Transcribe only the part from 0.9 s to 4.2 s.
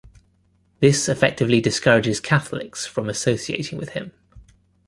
effectively discourages Catholics from associating with him.